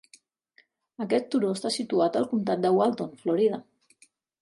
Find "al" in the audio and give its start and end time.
2.23-2.29